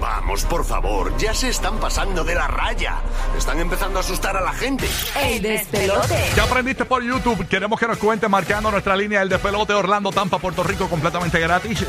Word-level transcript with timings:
Vamos, 0.00 0.44
por 0.44 0.64
favor, 0.64 1.16
ya 1.16 1.34
se 1.34 1.48
están 1.48 1.78
pasando 1.78 2.24
de 2.24 2.34
la 2.34 2.46
raya. 2.48 2.96
Están 3.36 3.60
empezando 3.60 3.98
a 3.98 4.00
asustar 4.00 4.36
a 4.36 4.40
la 4.40 4.52
gente. 4.52 4.88
El 5.22 5.42
despelote. 5.42 6.30
¿Qué 6.34 6.40
aprendiste 6.40 6.84
por 6.84 7.02
YouTube? 7.02 7.46
Queremos 7.48 7.78
que 7.78 7.86
nos 7.86 7.98
cuente 7.98 8.28
marcando 8.28 8.70
nuestra 8.70 8.96
línea 8.96 9.22
el 9.22 9.28
de 9.28 9.38
pelote 9.38 9.72
Orlando 9.72 10.12
Tampa, 10.12 10.38
Puerto 10.38 10.62
Rico, 10.62 10.88
completamente 10.88 11.38
gratis. 11.38 11.86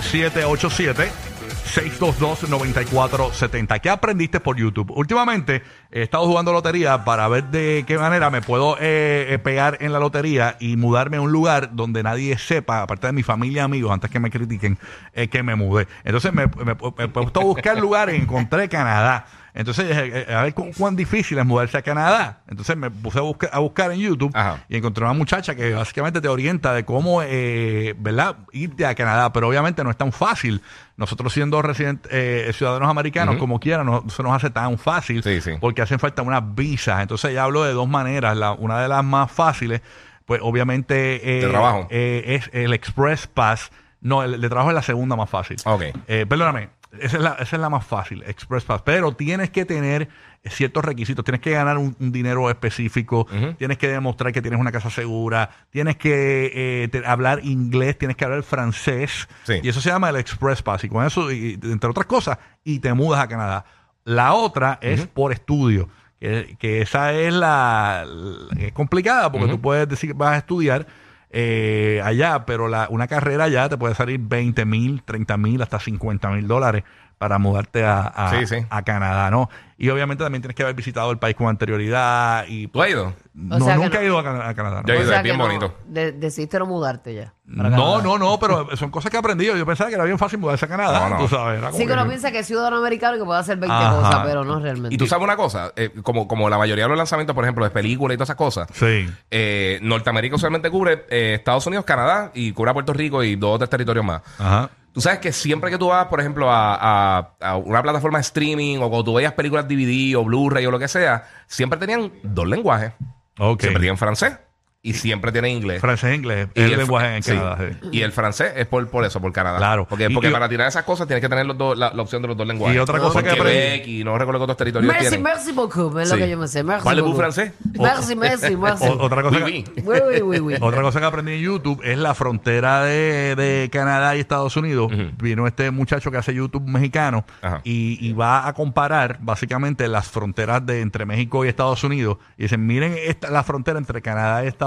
787-622-9470. 1.67 3.81
¿Qué 3.81 3.89
aprendiste 3.89 4.39
por 4.39 4.57
YouTube? 4.57 4.91
Últimamente 4.95 5.61
he 5.91 6.03
estado 6.03 6.25
jugando 6.25 6.53
lotería 6.53 7.03
para 7.03 7.27
ver 7.27 7.45
de 7.45 7.83
qué 7.87 7.97
manera 7.97 8.29
me 8.29 8.41
puedo 8.41 8.77
eh, 8.79 9.27
eh, 9.29 9.39
pegar 9.39 9.77
en 9.81 9.93
la 9.93 9.99
lotería 9.99 10.57
y 10.59 10.77
mudarme 10.77 11.17
a 11.17 11.21
un 11.21 11.31
lugar 11.31 11.75
donde 11.75 12.03
nadie 12.03 12.37
sepa, 12.37 12.81
aparte 12.81 13.07
de 13.07 13.13
mi 13.13 13.23
familia 13.23 13.61
y 13.61 13.65
amigos, 13.65 13.91
antes 13.91 14.09
que 14.09 14.19
me 14.19 14.29
critiquen, 14.29 14.77
eh, 15.13 15.27
que 15.27 15.43
me 15.43 15.55
mudé. 15.55 15.87
Entonces 16.03 16.33
me, 16.33 16.47
me, 16.47 16.75
me 16.75 17.05
buscar 17.07 17.79
lugares 17.79 18.21
encontré 18.21 18.69
Canadá. 18.69 19.25
Entonces, 19.59 19.85
eh, 19.89 20.25
eh, 20.29 20.33
a 20.35 20.43
ver 20.43 20.53
cu- 20.53 20.69
cuán 20.77 20.95
difícil 20.95 21.37
es 21.39 21.45
mudarse 21.45 21.77
a 21.77 21.81
Canadá. 21.81 22.41
Entonces 22.47 22.77
me 22.77 22.91
puse 22.91 23.17
a, 23.17 23.23
buscar 23.23 23.49
a 23.51 23.57
buscar 23.59 23.91
en 23.91 23.99
YouTube 23.99 24.31
Ajá. 24.35 24.63
y 24.69 24.77
encontré 24.77 25.03
una 25.03 25.13
muchacha 25.13 25.55
que 25.55 25.73
básicamente 25.73 26.21
te 26.21 26.27
orienta 26.27 26.73
de 26.75 26.85
cómo, 26.85 27.21
eh, 27.23 27.95
¿verdad?, 27.97 28.35
irte 28.51 28.85
a 28.85 28.93
Canadá. 28.93 29.33
Pero 29.33 29.47
obviamente 29.47 29.83
no 29.83 29.89
es 29.89 29.97
tan 29.97 30.11
fácil. 30.11 30.61
Nosotros 30.95 31.33
siendo 31.33 31.61
residentes, 31.63 32.11
eh, 32.13 32.51
ciudadanos 32.53 32.87
americanos, 32.89 33.37
como 33.37 33.59
quiera, 33.59 33.83
no 33.83 34.03
se 34.09 34.21
nos 34.21 34.31
hace 34.33 34.51
tan 34.51 34.77
fácil 34.77 35.23
Sí, 35.23 35.41
sí. 35.41 35.53
porque 35.59 35.81
hacen 35.81 35.97
falta 35.97 36.21
unas 36.21 36.53
visas. 36.55 37.01
Entonces 37.01 37.33
ya 37.33 37.43
hablo 37.43 37.63
de 37.63 37.73
dos 37.73 37.89
maneras. 37.89 38.37
La, 38.37 38.51
una 38.51 38.79
de 38.79 38.87
las 38.87 39.03
más 39.03 39.31
fáciles, 39.31 39.81
pues 40.27 40.39
obviamente... 40.43 41.37
eh, 41.39 41.41
¿De 41.45 41.49
trabajo? 41.49 41.87
eh, 41.89 42.23
es 42.27 42.49
el 42.53 42.73
Express 42.73 43.25
Pass. 43.25 43.71
No, 44.01 44.21
el 44.23 44.39
de 44.39 44.47
trabajo 44.49 44.69
es 44.69 44.75
la 44.75 44.83
segunda 44.83 45.15
más 45.15 45.29
fácil. 45.29 45.57
Ok. 45.65 45.81
Eh, 46.07 46.25
perdóname, 46.29 46.69
esa 46.99 47.17
es, 47.17 47.23
la, 47.23 47.31
esa 47.39 47.55
es 47.55 47.61
la 47.61 47.69
más 47.69 47.85
fácil, 47.85 48.23
Express 48.27 48.63
Pass. 48.63 48.81
Pero 48.83 49.11
tienes 49.13 49.49
que 49.49 49.65
tener 49.65 50.09
ciertos 50.45 50.83
requisitos. 50.85 51.25
Tienes 51.25 51.41
que 51.41 51.51
ganar 51.51 51.77
un, 51.77 51.95
un 51.99 52.11
dinero 52.11 52.49
específico. 52.49 53.27
Tienes 53.57 53.77
que 53.77 53.87
demostrar 53.89 54.31
que 54.31 54.41
tienes 54.41 54.59
una 54.59 54.71
casa 54.71 54.89
segura. 54.89 55.49
Tienes 55.69 55.97
que 55.97 56.51
eh, 56.83 56.87
te- 56.87 57.05
hablar 57.05 57.41
inglés. 57.43 57.97
Tienes 57.97 58.15
que 58.17 58.25
hablar 58.25 58.43
francés. 58.43 59.27
Sí. 59.43 59.59
Y 59.63 59.69
eso 59.69 59.81
se 59.81 59.89
llama 59.89 60.09
el 60.09 60.15
Express 60.15 60.61
Pass. 60.61 60.83
Y 60.85 60.89
con 60.89 61.05
eso, 61.05 61.31
y- 61.31 61.59
entre 61.63 61.89
otras 61.89 62.05
cosas, 62.05 62.37
y 62.63 62.79
te 62.79 62.93
mudas 62.93 63.21
a 63.21 63.27
Canadá. 63.27 63.65
La 64.05 64.33
otra 64.33 64.79
es 64.81 65.05
por 65.07 65.31
estudio. 65.33 65.89
Que, 66.19 66.55
que 66.57 66.81
esa 66.81 67.13
es 67.13 67.33
la, 67.33 68.05
la- 68.07 68.59
es 68.65 68.71
complicada 68.71 69.31
porque 69.31 69.47
tú 69.47 69.61
puedes 69.61 69.87
decir 69.87 70.11
que 70.11 70.17
vas 70.17 70.33
a 70.33 70.37
estudiar 70.37 70.87
eh, 71.29 72.01
allá, 72.03 72.45
pero 72.45 72.67
la, 72.67 72.87
una 72.89 73.07
carrera 73.07 73.45
allá 73.45 73.69
te 73.69 73.77
puede 73.77 73.95
salir 73.95 74.19
20 74.19 74.65
mil, 74.65 75.03
30 75.03 75.37
mil, 75.37 75.61
hasta 75.61 75.79
50 75.79 76.29
mil 76.29 76.47
dólares 76.47 76.83
para 77.17 77.37
mudarte 77.39 77.83
a, 77.85 78.01
a, 78.01 78.29
Sí, 78.39 78.45
sí. 78.47 78.65
a 78.69 78.81
Canadá, 78.83 79.29
¿no? 79.31 79.49
Y 79.79 79.89
obviamente 79.89 80.23
también 80.23 80.41
tienes 80.41 80.55
que 80.55 80.63
haber 80.63 80.75
visitado 80.75 81.11
el 81.11 81.19
país 81.19 81.35
con 81.35 81.47
anterioridad 81.47 82.45
y 82.47 82.67
¿Tú 82.67 82.81
has 82.81 82.89
ido? 82.89 83.13
no, 83.35 83.57
O 83.57 83.59
sea 83.59 83.75
que 83.75 83.79
nunca 83.83 83.97
no. 83.97 84.01
he 84.01 84.05
ido 84.05 84.17
a, 84.19 84.23
Can- 84.23 84.41
a 84.41 84.53
Canadá. 84.55 84.81
¿no? 84.81 84.87
Yo 84.87 84.93
he 84.93 84.97
ido, 84.97 85.05
O 85.05 85.09
sea 85.09 85.17
es 85.17 85.23
bien 85.23 85.37
no, 85.37 85.43
bonito. 85.45 85.75
de- 85.85 86.11
decidiste 86.13 86.57
no 86.57 86.65
mudarte 86.65 87.13
ya. 87.13 87.33
No, 87.45 88.01
no, 88.01 88.17
no, 88.17 88.39
pero 88.39 88.75
son 88.75 88.89
cosas 88.89 89.11
que 89.11 89.17
he 89.17 89.19
aprendido. 89.19 89.55
Yo 89.55 89.65
pensaba 89.67 89.89
que 89.89 89.95
era 89.95 90.03
bien 90.03 90.17
fácil 90.17 90.39
mudarse 90.39 90.65
a 90.65 90.67
Canadá, 90.67 91.09
No, 91.09 91.15
no. 91.15 91.21
tú 91.21 91.27
sabes. 91.27 91.59
era 91.59 91.67
como 91.67 91.77
Sí 91.77 91.83
que 91.83 91.87
que- 91.87 91.93
uno 91.93 92.07
piensa 92.07 92.31
que 92.31 92.39
es 92.39 92.47
ciudadano 92.47 92.77
americano 92.77 93.15
y 93.15 93.19
que 93.19 93.25
puede 93.25 93.39
hacer 93.39 93.57
20 93.57 93.75
Ajá. 93.75 93.95
cosas, 93.95 94.21
pero 94.25 94.43
no 94.43 94.59
realmente. 94.59 94.95
Y 94.95 94.97
tú 94.97 95.05
sabes 95.07 95.23
una 95.23 95.35
cosa, 95.37 95.71
Eh, 95.75 95.91
como, 96.03 96.27
como 96.27 96.49
la 96.49 96.57
mayoría 96.57 96.85
de 96.85 96.89
los 96.89 96.97
lanzamientos, 96.97 97.35
por 97.35 97.43
ejemplo, 97.45 97.63
de 97.63 97.69
películas 97.71 98.15
y 98.15 98.17
todas 98.17 98.27
esas 98.29 98.35
cosas, 98.37 98.67
Sí. 98.73 99.07
eh, 99.31 99.79
Norteamérica 99.83 100.37
solamente 100.39 100.69
cubre 100.71 101.05
eh, 101.09 101.35
Estados 101.35 101.65
Unidos, 101.67 101.85
Canadá 101.85 102.31
y 102.33 102.51
cubre 102.51 102.71
a 102.71 102.73
Puerto 102.73 102.93
Rico 102.93 103.23
y 103.23 103.35
dos 103.35 103.55
o 103.55 103.57
tres 103.59 103.69
territorios 103.69 104.03
más. 104.05 104.21
Ajá. 104.39 104.69
Tú 104.97 105.01
sabes 105.01 105.19
que 105.19 105.31
siempre 105.31 105.69
que 105.69 105.77
tú 105.77 105.89
vas, 105.89 106.07
por 106.07 106.19
ejemplo, 106.19 106.49
a, 106.49 106.73
a- 107.19 107.29
a 107.39 107.55
una 107.57 107.83
plataforma 107.83 108.17
de 108.17 108.23
streaming 108.23 108.77
o 108.77 108.89
cuando 108.89 109.03
tú 109.03 109.13
veías 109.13 109.31
películas 109.33 109.67
DVD 109.67 110.15
o 110.17 110.23
Blu-ray 110.23 110.65
o 110.65 110.71
lo 110.71 110.79
que 110.79 110.87
sea, 110.87 111.27
siempre 111.45 111.77
tenían 111.77 112.11
dos 112.23 112.47
lenguajes. 112.47 112.93
Ok. 113.37 113.61
Siempre 113.61 113.81
tienen 113.81 113.97
francés 113.99 114.39
y 114.83 114.93
siempre 114.93 115.31
tienen 115.33 115.51
inglés. 115.51 115.81
Francés 115.81 116.11
e 116.11 116.15
inglés. 116.15 116.47
Y 116.55 116.61
el 116.61 116.71
el 116.73 116.77
lenguaje 116.79 117.17
en 117.17 117.23
sí. 117.23 117.31
Canadá. 117.33 117.57
sí. 117.81 117.89
Y 117.91 118.01
el 118.03 118.11
francés 118.13 118.53
es 118.55 118.67
por, 118.67 118.87
por 118.89 119.03
eso, 119.03 119.19
por 119.19 119.33
Canadá. 119.33 119.57
Claro. 119.57 119.85
Porque, 119.89 120.09
porque 120.09 120.29
y- 120.29 120.31
para 120.31 120.47
tirar 120.47 120.67
esas 120.67 120.83
cosas 120.83 121.07
tienes 121.07 121.21
que 121.21 121.27
tener 121.27 121.45
los 121.45 121.57
dos, 121.57 121.77
la, 121.77 121.91
la 121.93 122.01
opción 122.01 122.21
de 122.21 122.29
los 122.29 122.37
dos 122.37 122.47
lenguajes. 122.47 122.75
Y 122.77 122.79
otra 122.79 122.99
cosa 122.99 123.13
Porque 123.13 123.29
que 123.31 123.35
aprendí- 123.41 123.51
Quebec 123.81 123.87
y 123.87 124.03
no 124.05 124.17
recuerdo 124.17 124.43
otros 124.43 124.55
territorios 124.57 124.87
Merci, 124.93 125.09
tienen. 125.09 125.23
merci 125.23 125.51
beaucoup, 125.51 125.97
es 125.97 126.09
lo 126.09 126.15
que 126.17 126.29
yo 126.29 126.37
me 126.37 126.47
sé. 126.47 126.63
Merci 126.63 126.85
Parlez-vous 126.85 127.09
beaucoup. 127.11 127.19
francés? 127.21 127.51
Merci, 127.77 128.15
merci, 128.15 128.55
merci. 128.57 128.85
O- 128.87 129.01
otra 129.03 129.23
cosa 129.23 129.39
Oui, 129.43 129.63
que- 129.63 129.81
oui. 129.81 129.83
Oui, 129.85 129.97
oui, 130.07 130.21
oui, 130.21 130.39
oui. 130.39 130.55
Otra 130.61 130.81
cosa 130.81 130.99
que 130.99 131.05
aprendí 131.05 131.33
en 131.33 131.41
YouTube 131.41 131.81
es 131.83 131.97
la 131.97 132.13
frontera 132.13 132.83
de, 132.83 133.35
de 133.35 133.69
Canadá 133.71 134.15
y 134.15 134.19
Estados 134.19 134.55
Unidos. 134.55 134.91
Vino 135.21 135.47
este 135.47 135.69
muchacho 135.71 136.11
que 136.11 136.17
hace 136.17 136.33
YouTube 136.33 136.63
mexicano 136.67 137.25
Ajá. 137.41 137.61
y, 137.63 137.97
y 138.07 138.13
va 138.13 138.47
a 138.47 138.53
comparar 138.53 139.17
básicamente 139.21 139.87
las 139.87 140.07
fronteras 140.07 140.65
de 140.65 140.81
entre 140.81 141.05
México 141.05 141.43
y 141.43 141.49
Estados 141.49 141.83
Unidos. 141.83 142.17
Y 142.37 142.43
dicen, 142.43 142.65
miren 142.65 142.95
esta, 142.97 143.29
la 143.31 143.43
frontera 143.43 143.79
entre 143.79 144.01
Canadá 144.01 144.43
y 144.43 144.47
Estados 144.47 144.66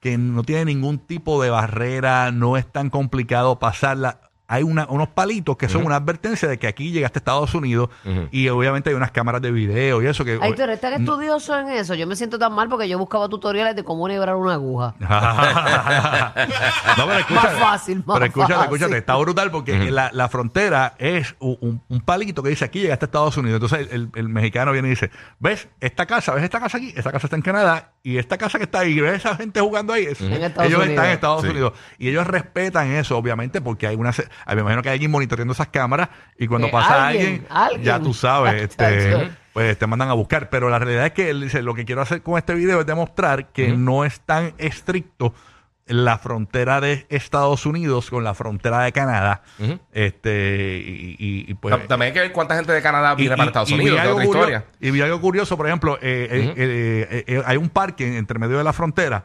que 0.00 0.16
no 0.16 0.42
tiene 0.42 0.66
ningún 0.66 0.98
tipo 0.98 1.42
de 1.42 1.50
barrera, 1.50 2.30
no 2.32 2.56
es 2.56 2.70
tan 2.70 2.90
complicado 2.90 3.58
pasarla. 3.58 4.29
Hay 4.52 4.64
una- 4.64 4.86
unos 4.88 5.08
palitos 5.08 5.56
que 5.56 5.68
son 5.68 5.86
una 5.86 5.94
advertencia 5.96 6.48
de 6.48 6.58
que 6.58 6.66
aquí 6.66 6.90
llegaste 6.90 7.18
a 7.18 7.20
Estados 7.20 7.54
Unidos 7.54 7.88
y 8.32 8.48
obviamente 8.48 8.90
hay 8.90 8.96
unas 8.96 9.12
cámaras 9.12 9.40
de 9.40 9.52
video 9.52 10.02
y 10.02 10.06
eso 10.06 10.24
que... 10.24 10.38
Ay, 10.42 10.54
tú 10.54 10.62
eres 10.62 10.80
tan 10.80 10.92
estudioso 10.94 11.56
en 11.58 11.68
eso. 11.68 11.94
Yo 11.94 12.06
me 12.06 12.16
siento 12.16 12.38
tan 12.38 12.52
mal 12.52 12.68
porque 12.68 12.88
yo 12.88 12.98
buscaba 12.98 13.28
tutoriales 13.28 13.76
de 13.76 13.84
cómo 13.84 14.08
enhebrar 14.08 14.34
una 14.34 14.54
aguja. 14.54 14.94
no, 16.98 17.06
pero 17.06 17.18
escúchate. 17.18 17.46
Más 17.46 17.58
fácil, 17.58 18.02
más 18.06 18.14
Pero 18.14 18.26
escúchate, 18.26 18.54
fácil. 18.54 18.64
escúchate. 18.74 18.98
Está 18.98 19.16
brutal 19.16 19.50
porque 19.50 19.90
la, 19.90 20.10
la 20.12 20.28
frontera 20.28 20.94
es 20.98 21.34
un, 21.38 21.82
palito 22.04 22.42
que 22.42 22.50
dice 22.50 22.64
aquí 22.64 22.80
llegaste 22.80 23.04
a 23.04 23.06
Estados 23.06 23.36
Unidos. 23.36 23.60
Entonces 23.62 23.88
el, 23.92 24.10
el 24.14 24.28
mexicano 24.28 24.72
viene 24.72 24.88
y 24.88 24.90
dice, 24.90 25.10
¿ves 25.38 25.68
esta 25.80 26.06
casa? 26.06 26.34
¿Ves 26.34 26.44
esta 26.44 26.60
casa 26.60 26.78
aquí? 26.78 26.92
Esta 26.96 27.12
casa 27.12 27.26
está 27.26 27.36
en 27.36 27.42
Canadá 27.42 27.92
y 28.02 28.16
esta 28.18 28.38
casa 28.38 28.58
que 28.58 28.64
está 28.64 28.80
ahí, 28.80 28.98
¿ves 29.00 29.14
esa 29.16 29.36
gente 29.36 29.60
jugando 29.60 29.92
ahí? 29.92 30.04
Es- 30.04 30.20
En 30.20 30.32
Estados 30.32 30.68
ellos 30.68 30.78
Unidos. 30.80 30.88
están 30.88 31.04
en 31.06 31.12
Estados 31.12 31.42
Sí. 31.42 31.48
Unidos. 31.48 31.72
Y 31.98 32.08
ellos 32.08 32.26
respetan 32.26 32.88
eso, 32.92 33.16
obviamente, 33.16 33.60
porque 33.60 33.86
hay 33.86 33.96
una... 33.96 34.10
se- 34.48 34.54
Me 34.54 34.60
imagino 34.62 34.82
que 34.82 34.88
hay 34.90 34.94
alguien 34.94 35.10
monitoreando 35.10 35.52
esas 35.52 35.68
cámaras 35.68 36.08
y 36.38 36.46
cuando 36.46 36.68
Que 36.68 36.72
pasa 36.72 37.08
alguien, 37.08 37.26
alguien, 37.26 37.46
alguien. 37.50 37.82
ya 37.82 38.00
tú 38.00 38.14
sabes, 38.14 38.62
este, 38.62 39.30
pues 39.52 39.78
te 39.78 39.86
mandan 39.86 40.08
a 40.08 40.14
buscar. 40.14 40.48
Pero 40.50 40.68
la 40.70 40.78
realidad 40.78 41.06
es 41.06 41.12
que 41.12 41.30
él 41.30 41.40
dice, 41.42 41.62
lo 41.62 41.74
que 41.74 41.84
quiero 41.84 42.02
hacer 42.02 42.22
con 42.22 42.38
este 42.38 42.54
video 42.54 42.80
es 42.80 42.86
demostrar 42.86 43.48
que 43.52 43.68
no 43.68 44.04
es 44.04 44.20
tan 44.20 44.52
estricto 44.58 45.34
la 45.86 46.18
frontera 46.18 46.80
de 46.80 47.06
Estados 47.08 47.66
Unidos 47.66 48.10
con 48.10 48.22
la 48.22 48.32
frontera 48.34 48.82
de 48.84 48.92
Canadá. 48.92 49.42
Este, 49.92 50.78
y, 50.86 51.16
y- 51.18 51.44
y, 51.50 51.54
pues. 51.54 51.74
Tam- 51.74 51.86
También 51.88 52.08
hay 52.08 52.12
que 52.14 52.20
ver 52.20 52.32
cuánta 52.32 52.54
gente 52.54 52.72
de 52.72 52.80
Canadá 52.80 53.14
y- 53.14 53.22
viene 53.22 53.36
para 53.36 53.46
y- 53.46 53.48
Estados 53.48 53.70
y 53.70 53.74
vi 53.74 53.80
Unidos, 53.80 53.98
es 54.04 54.10
otra 54.10 54.24
historia. 54.24 54.64
Y 54.80 54.90
vi 54.92 55.00
algo 55.00 55.20
curioso, 55.20 55.56
por 55.56 55.66
ejemplo, 55.66 55.96
eh, 55.96 56.28
eh, 56.30 56.54
eh, 56.56 57.24
eh, 57.26 57.42
hay 57.44 57.56
un 57.56 57.68
parque 57.70 58.16
entre 58.18 58.38
medio 58.38 58.56
de 58.58 58.64
la 58.64 58.72
frontera, 58.72 59.24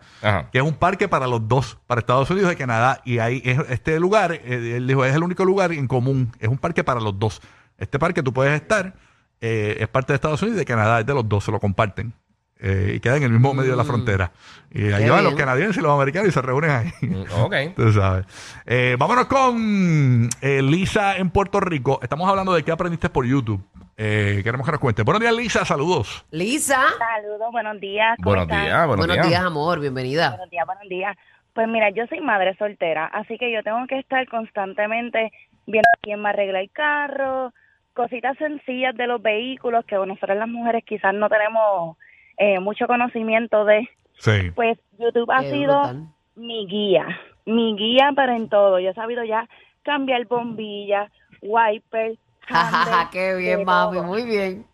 que 0.51 0.57
es 0.57 0.63
un 0.63 0.73
parque 0.73 1.07
para 1.07 1.27
los 1.27 1.47
dos, 1.47 1.77
para 1.85 1.99
Estados 1.99 2.29
Unidos 2.31 2.51
y 2.51 2.55
Canadá. 2.55 2.99
Y 3.05 3.19
ahí 3.19 3.41
es, 3.45 3.59
este 3.69 3.99
lugar, 3.99 4.31
él 4.43 4.87
dijo, 4.87 5.05
es 5.05 5.13
el 5.15 5.23
único 5.23 5.45
lugar 5.45 5.71
en 5.71 5.87
común, 5.87 6.31
es 6.39 6.47
un 6.49 6.57
parque 6.57 6.83
para 6.83 6.99
los 6.99 7.17
dos. 7.19 7.41
Este 7.77 7.99
parque 7.99 8.23
tú 8.23 8.33
puedes 8.33 8.59
estar, 8.59 8.95
es 9.39 9.87
parte 9.89 10.13
de 10.13 10.15
Estados 10.15 10.41
Unidos 10.41 10.57
y 10.57 10.59
de 10.59 10.65
Canadá, 10.65 11.01
es 11.01 11.05
de 11.05 11.13
los 11.13 11.29
dos, 11.29 11.43
se 11.43 11.51
lo 11.51 11.59
comparten. 11.59 12.11
Eh, 12.59 12.93
y 12.95 12.99
queda 13.01 13.17
en 13.17 13.23
el 13.23 13.31
mismo 13.31 13.53
medio 13.53 13.71
de 13.71 13.77
la 13.77 13.83
frontera. 13.83 14.31
Y 14.71 14.91
ahí 14.91 15.03
Qué 15.03 15.09
van 15.09 15.23
los 15.23 15.33
bien. 15.35 15.45
canadienses 15.45 15.77
y 15.77 15.81
los 15.81 15.91
americanos 15.93 16.29
y 16.29 16.31
se 16.31 16.41
reúnen 16.41 16.71
ahí. 16.71 16.91
Mm, 17.01 17.23
Ok. 17.43 17.55
Tú 17.75 17.91
sabes. 17.91 18.25
Eh, 18.65 18.95
vámonos 18.97 19.25
con 19.25 20.29
eh, 20.41 20.61
Lisa 20.61 21.17
en 21.17 21.29
Puerto 21.31 21.59
Rico. 21.59 21.99
Estamos 22.01 22.29
hablando 22.29 22.53
de 22.53 22.63
qué 22.63 22.71
aprendiste 22.71 23.09
por 23.09 23.25
YouTube. 23.25 23.61
Eh, 23.97 24.41
queremos 24.43 24.65
que 24.65 24.71
nos 24.71 24.79
cuente. 24.81 25.03
Buenos 25.03 25.21
días, 25.21 25.33
Lisa. 25.35 25.65
Saludos. 25.65 26.25
Lisa. 26.31 26.81
Saludos, 26.97 27.51
buenos 27.51 27.79
días. 27.79 28.15
¿cómo 28.17 28.29
Buenos 28.31 28.43
están? 28.47 28.63
días, 28.65 28.87
buenos, 28.87 29.07
Buenos 29.07 29.27
días, 29.27 29.43
amor. 29.43 29.79
Bienvenida. 29.79 30.29
Buenos 30.31 30.49
días, 30.49 30.65
buenos 30.65 30.89
días. 30.89 31.17
Pues 31.53 31.67
mira, 31.69 31.89
yo 31.91 32.05
soy 32.07 32.19
madre 32.19 32.55
soltera, 32.57 33.05
así 33.05 33.37
que 33.37 33.49
yo 33.53 33.63
tengo 33.63 33.85
que 33.87 33.99
estar 33.99 34.27
constantemente 34.27 35.31
viendo 35.67 35.87
quién 36.01 36.21
me 36.21 36.29
arregla 36.29 36.59
el 36.59 36.69
carro, 36.71 37.53
cositas 37.93 38.37
sencillas 38.37 38.93
de 38.95 39.07
los 39.07 39.21
vehículos 39.21 39.85
que 39.85 39.95
nosotras 39.95 40.37
las 40.37 40.49
mujeres 40.49 40.83
quizás 40.85 41.13
no 41.13 41.29
tenemos 41.29 41.95
eh, 42.37 42.59
mucho 42.59 42.87
conocimiento 42.87 43.65
de. 43.65 43.87
Sí. 44.19 44.51
Pues 44.55 44.77
YouTube 44.97 45.29
ha 45.31 45.41
Qué 45.41 45.51
sido 45.51 45.73
brutal. 45.79 46.07
mi 46.35 46.67
guía, 46.67 47.05
mi 47.45 47.75
guía 47.75 48.11
para 48.15 48.35
en 48.35 48.49
todo. 48.49 48.79
Yo 48.79 48.89
he 48.91 48.93
sabido 48.93 49.23
ya 49.23 49.47
cambiar 49.83 50.25
bombillas, 50.27 51.11
wipers, 51.41 52.17
Jajaja, 52.47 53.09
qué 53.11 53.35
bien, 53.35 53.65
mami, 53.65 53.97
todo. 53.97 54.03
muy 54.07 54.23
bien. 54.23 54.65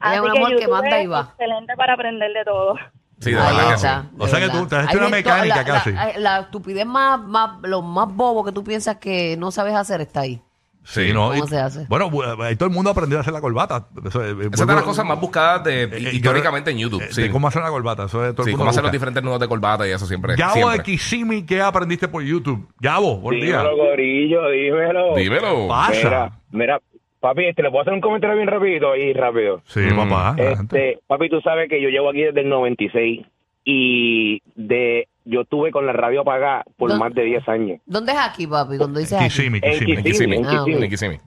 Así 0.00 0.16
es 0.16 0.20
un 0.22 0.32
que 0.32 0.38
amor 0.38 0.48
que 0.50 0.54
YouTube 0.56 0.70
manda 0.72 1.00
y 1.02 1.06
va. 1.06 1.20
excelente 1.20 1.74
para 1.76 1.94
aprender 1.94 2.32
de 2.32 2.44
todo. 2.44 2.74
Sí, 3.20 3.30
de 3.32 3.38
Ahí 3.40 3.56
verdad 3.56 3.70
que 3.72 3.78
sí. 3.78 3.86
O 4.18 4.24
de 4.24 4.30
sea 4.30 4.40
que 4.40 4.48
tú 4.50 4.66
te 4.66 4.76
has 4.76 4.84
hecho 4.84 4.90
Hay 4.90 4.96
una 4.98 5.08
mecánica 5.08 5.56
la- 5.56 5.64
casi. 5.64 5.92
La, 5.92 6.12
la 6.18 6.38
estupidez 6.40 6.84
más, 6.84 7.20
más, 7.20 7.60
lo 7.62 7.80
más 7.80 8.08
bobo 8.14 8.44
que 8.44 8.52
tú 8.52 8.64
piensas 8.64 8.96
que 8.96 9.36
no 9.38 9.50
sabes 9.50 9.74
hacer 9.74 10.00
está 10.00 10.20
ahí. 10.20 10.42
Sí, 10.84 11.12
¿no? 11.12 11.30
¿Cómo 11.30 11.44
Y- 11.44 11.48
se 11.48 11.58
hace? 11.58 11.86
Bueno, 11.88 12.10
bu- 12.10 12.42
ahí 12.44 12.56
todo 12.56 12.68
el 12.68 12.74
mundo 12.74 12.90
aprendió 12.90 13.18
a 13.18 13.22
hacer 13.22 13.32
la 13.32 13.40
corbata. 13.40 13.88
Eso 14.04 14.22
es, 14.22 14.32
Esa 14.52 14.62
es 14.64 14.66
de 14.68 14.74
las 14.74 14.82
cosas 14.84 15.04
más 15.06 15.18
buscadas 15.20 15.64
de, 15.64 15.84
Eh, 15.84 16.10
históricamente 16.12 16.70
en 16.70 16.76
eh, 16.76 16.80
YouTube. 16.80 17.00
de 17.02 17.12
Sí, 17.12 17.28
cómo 17.30 17.48
hacer 17.48 17.62
una 17.62 17.70
corbata. 17.70 18.04
Eso 18.04 18.24
es 18.24 18.32
todo 18.34 18.42
el 18.42 18.46
Sí, 18.46 18.50
mundo 18.50 18.58
cómo 18.62 18.70
hacer 18.70 18.82
los 18.82 18.92
diferentes 18.92 19.22
nudos 19.22 19.40
de 19.40 19.48
corbata 19.48 19.88
y 19.88 19.92
eso 19.92 20.06
siempre. 20.06 20.36
Gabo 20.36 20.52
siempre. 20.54 20.76
de 20.78 20.82
Kissimmee, 20.84 21.46
¿qué 21.46 21.60
aprendiste 21.62 22.06
por 22.08 22.22
YouTube? 22.22 22.68
Gabo, 22.80 23.16
buen 23.16 23.40
día. 23.40 23.58
Dímelo, 23.62 23.76
Gorillo, 23.76 24.48
dímelo. 24.50 25.14
Dímelo. 25.16 25.68
Pasa. 25.68 25.92
Mira, 25.92 26.32
mira, 26.52 26.80
papi, 27.20 27.46
este, 27.46 27.62
le 27.62 27.70
puedo 27.70 27.80
hacer 27.82 27.94
un 27.94 28.00
comentario 28.02 28.36
bien 28.36 28.48
rápido 28.48 28.94
y 28.94 29.12
rápido. 29.14 29.62
Sí, 29.64 29.80
Mm. 29.80 29.96
papá. 29.96 30.34
Este, 30.36 30.98
papi, 31.06 31.30
tú 31.30 31.40
sabes 31.40 31.70
que 31.70 31.80
yo 31.80 31.88
llevo 31.88 32.10
aquí 32.10 32.20
desde 32.22 32.40
el 32.42 32.48
96 32.50 33.22
y 33.64 34.42
de 34.54 35.08
yo 35.24 35.42
estuve 35.42 35.70
con 35.70 35.86
la 35.86 35.92
radio 35.92 36.20
apagada 36.22 36.64
por 36.76 36.90
¿Dó- 36.90 36.98
más 36.98 37.14
de 37.14 37.24
10 37.24 37.48
años. 37.48 37.80
¿Dónde 37.86 38.12
es 38.12 38.18
aquí, 38.18 38.46
papi? 38.46 38.76
Cuando 38.78 39.00
dices 39.00 39.18
aquí. 39.18 39.24
Kissimmee, 39.30 39.60
En 39.62 39.72
Kissimmee. 39.72 39.96
En 39.98 40.04
Kissimmee. 40.04 40.36
en 40.38 40.44
Ah. 40.46 40.84
En 40.84 40.90
Kissimmee. 40.90 41.20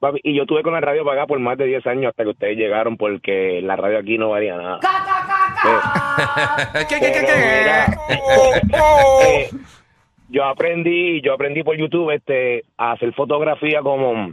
Papi, 0.00 0.20
y 0.24 0.34
yo 0.34 0.42
estuve 0.42 0.62
con 0.62 0.72
la 0.72 0.80
radio 0.80 1.02
apagada 1.02 1.26
por 1.26 1.38
más 1.38 1.56
de 1.58 1.66
10 1.66 1.86
años 1.86 2.10
hasta 2.10 2.24
que 2.24 2.30
ustedes 2.30 2.56
llegaron 2.56 2.96
porque 2.96 3.60
la 3.62 3.76
radio 3.76 3.98
aquí 3.98 4.18
no 4.18 4.30
valía 4.30 4.56
nada. 4.56 4.78
¡Ca, 4.80 4.88
ca, 5.06 5.26
ca, 5.28 6.72
ca! 6.72 6.72
¿Qué, 6.88 6.94
qué, 6.98 7.12
qué, 7.12 7.20
Pero 7.20 7.26
qué? 7.26 7.34
mira, 7.60 7.86
eh, 9.28 9.50
yo 10.28 10.44
aprendí, 10.44 11.20
yo 11.22 11.34
aprendí 11.34 11.62
por 11.62 11.76
YouTube 11.76 12.10
este 12.10 12.64
a 12.76 12.92
hacer 12.92 13.12
fotografía 13.14 13.80
como 13.82 14.32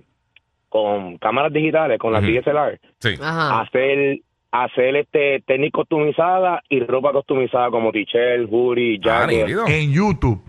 con 0.70 1.18
cámaras 1.18 1.52
digitales, 1.54 2.00
con 2.00 2.14
las 2.14 2.24
Ujú. 2.24 2.32
DSLR, 2.32 2.80
Sí. 3.00 3.16
Ajá. 3.22 3.62
hacer 3.62 4.20
hacer 4.52 4.96
este 4.96 5.42
tenis 5.46 5.72
customizada 5.72 6.62
y 6.70 6.80
ropa 6.82 7.12
customizada 7.12 7.70
como 7.70 7.92
t-shirt, 7.92 8.50
hoodie, 8.52 9.00
Ah, 9.06 9.28
jacket. 9.28 9.50
En 9.68 9.92
YouTube. 9.94 10.42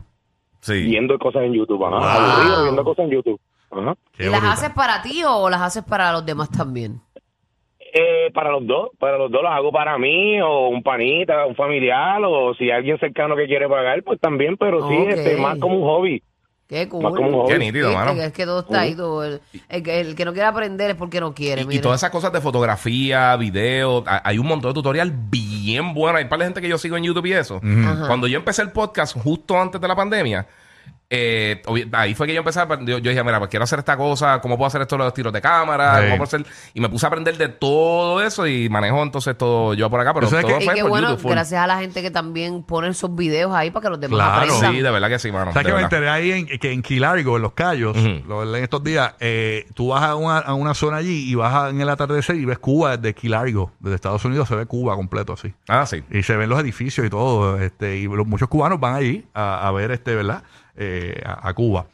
Sí. 0.61 0.83
viendo 0.85 1.19
cosas 1.19 1.43
en 1.45 1.55
YouTube, 1.55 1.83
ajá, 1.85 1.97
Wow. 1.97 2.33
aburrido 2.35 2.63
viendo 2.65 2.85
cosas 2.85 3.05
en 3.07 3.11
YouTube. 3.13 3.41
Ajá. 3.71 3.95
¿Y 4.19 4.25
las 4.25 4.45
haces 4.45 4.71
para 4.71 5.01
ti 5.01 5.23
o 5.27 5.49
las 5.49 5.63
haces 5.63 5.83
para 5.85 6.13
los 6.13 6.27
demás 6.27 6.51
también? 6.51 7.01
Eh, 7.93 8.31
para 8.35 8.51
los 8.53 8.67
dos, 8.67 8.91
para 8.99 9.17
los 9.19 9.31
dos 9.33 9.43
los 9.43 9.51
hago 9.51 9.73
para 9.73 9.97
mí 9.99 10.41
o 10.41 10.69
un 10.69 10.83
panita, 10.83 11.47
un 11.47 11.57
familiar 11.57 12.21
o 12.25 12.55
si 12.55 12.65
hay 12.65 12.71
alguien 12.73 12.99
cercano 13.01 13.35
que 13.37 13.47
quiere 13.47 13.69
pagar, 13.69 14.03
pues 14.05 14.21
también, 14.21 14.57
pero 14.57 14.87
sí, 14.89 14.95
Ok. 14.97 15.09
este, 15.09 15.37
más 15.39 15.59
como 15.59 15.77
un 15.77 15.83
hobby. 15.83 16.23
Qué 16.71 16.89
cool. 16.89 17.03
Más 17.03 17.13
como. 17.15 17.47
Qué 17.49 17.59
nítido, 17.59 17.93
mano. 17.93 18.15
que- 18.15 18.25
Es 18.27 18.33
que 18.33 18.45
todo 18.47 18.61
está 18.61 18.83
ahí. 18.83 18.95
todo 18.95 19.25
el, 19.25 19.41
el 19.69 19.83
que- 19.83 20.01
el 20.01 20.15
que 20.15 20.25
no 20.25 20.33
quiere 20.33 20.47
aprender 20.47 20.89
es 20.91 20.97
porque 20.97 21.19
no 21.21 21.35
quiere. 21.35 21.67
Y, 21.69 21.81
todas 21.81 21.99
esas 22.01 22.11
cosas 22.11 22.33
de 22.33 22.41
fotografía, 22.41 23.35
video, 23.37 24.05
ha- 24.07 24.23
hay 24.25 24.39
un 24.39 24.47
montón 24.47 24.71
de 24.71 24.75
tutorial 24.75 25.13
bien 25.13 25.93
bueno. 25.95 26.19
Hay 26.19 26.25
un 26.25 26.31
par 26.31 26.39
de 26.39 26.45
gente 26.45 26.61
que 26.61 26.69
yo 26.69 26.79
sigo 26.79 26.97
en 26.97 27.03
YouTube 27.03 27.27
y 27.27 27.33
eso. 27.33 27.61
Cuando 28.07 28.29
yo 28.29 28.39
empecé 28.39 28.63
el 28.63 28.71
podcast 28.71 29.17
justo 29.19 29.61
antes 29.61 29.81
de 29.81 29.89
la 29.89 29.97
pandemia, 29.97 30.47
eh, 31.13 31.61
ahí 31.93 32.15
fue 32.15 32.29
que 32.29 32.33
yo 32.35 32.39
empecé 32.39 32.61
a 32.61 32.63
aprender. 32.63 32.89
Yo, 32.95 32.99
yo 32.99 33.11
dije, 33.11 33.25
mira, 33.25 33.39
pues 33.39 33.51
quiero 33.51 33.65
hacer 33.65 33.81
esta 33.81 33.97
cosa, 33.97 34.41
cómo 34.41 34.57
puedo 34.57 34.69
hacer 34.69 34.81
esto 34.83 34.97
los 34.97 35.13
tiros 35.13 35.33
de 35.33 35.41
cámara, 35.41 35.97
Sí. 35.97 36.05
cómo 36.05 36.17
puedo 36.19 36.23
hacer. 36.25 36.47
Y 36.73 36.81
me 36.81 36.89
puse 36.89 37.05
a 37.05 37.09
aprender 37.09 37.37
de 37.37 37.49
todo 37.49 38.23
eso 38.23 38.47
y 38.47 38.69
manejo 38.69 39.03
entonces 39.03 39.37
todo 39.37 39.75
yo 39.75 39.91
por 39.91 39.99
acá, 40.01 40.15
pero 40.15 40.29
todo 40.29 40.41
que- 40.41 40.59
y 40.63 40.65
fue 40.65 40.75
qué 40.75 40.81
por 40.83 40.91
bueno, 40.91 41.11
YouTube. 41.11 41.31
gracias 41.33 41.61
a 41.63 41.67
la 41.67 41.79
gente 41.81 42.01
que 42.03 42.11
también 42.13 42.63
pone 42.63 42.89
esos 42.89 43.13
videos 43.15 43.53
ahí 43.53 43.71
para 43.73 43.83
que 43.85 43.91
los 43.91 44.01
demás 44.01 44.17
Claro. 44.19 44.53
aprendan. 44.55 44.73
Sí, 44.73 44.81
de 44.83 44.91
verdad 44.91 45.09
que 45.09 45.19
sí, 45.19 45.33
mano. 45.33 45.51
O 45.51 45.53
sea 45.53 45.63
de 45.63 45.67
que 45.67 45.73
me 45.75 45.83
verdad. 45.83 45.93
enteré 45.93 46.09
ahí 46.11 46.31
en, 46.33 46.47
que 46.59 46.73
en 46.73 46.83
Quilargo, 46.83 47.37
en 47.37 47.43
Los 47.43 47.53
Cayos, 47.55 47.97
Ujú. 47.97 48.29
lo 48.29 48.45
leí 48.45 48.59
en 48.59 48.65
estos 48.65 48.85
días, 48.85 49.15
eh, 49.19 49.67
tú 49.75 49.89
vas 49.89 50.05
a 50.05 50.15
una, 50.15 50.39
a 50.39 50.55
una 50.55 50.75
zona 50.75 50.99
allí 50.99 51.29
y 51.29 51.35
vas 51.35 51.53
a- 51.53 51.71
en 51.71 51.81
el 51.81 51.89
atardecer 51.89 52.37
y 52.37 52.45
ves 52.45 52.61
Cuba 52.61 52.97
desde 52.97 53.15
Quilargo, 53.15 53.73
desde 53.81 53.97
Estados 53.97 54.25
Unidos 54.25 54.47
se 54.47 54.55
ve 54.55 54.67
Cuba 54.67 54.95
completo 54.95 55.33
así. 55.33 55.53
Ah, 55.69 55.87
sí. 55.87 56.05
Y 56.11 56.23
se 56.23 56.37
ven 56.37 56.49
los 56.49 56.61
edificios 56.61 57.05
y 57.05 57.11
todo, 57.11 57.59
este, 57.61 57.97
y 57.97 58.05
los- 58.07 58.27
muchos 58.29 58.49
cubanos 58.49 58.79
van 58.79 58.95
allí 58.95 59.25
a, 59.35 59.67
a 59.67 59.73
ver, 59.73 59.91
este, 59.91 60.15
¿verdad? 60.15 60.45
Eh, 60.77 61.21
a, 61.25 61.49
a 61.49 61.55
Cuba. 61.55 61.87